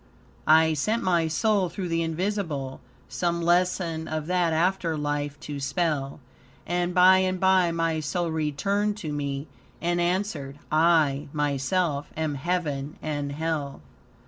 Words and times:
"I 0.47 0.73
sent 0.73 1.03
my 1.03 1.27
soul 1.27 1.69
through 1.69 1.89
the 1.89 2.01
invisible, 2.01 2.81
Some 3.07 3.39
lesson 3.39 4.07
of 4.07 4.25
that 4.25 4.51
after 4.51 4.97
life 4.97 5.39
to 5.41 5.59
spell; 5.59 6.19
And 6.65 6.95
by 6.95 7.19
and 7.19 7.39
by 7.39 7.69
my 7.71 7.99
soul 7.99 8.31
returned 8.31 8.97
to 8.97 9.13
me 9.13 9.45
And 9.79 10.01
answered, 10.01 10.57
'I, 10.71 11.27
myself, 11.33 12.11
am 12.17 12.33
Heaven 12.33 12.97
and 13.03 13.33
Hell.' 13.33 13.81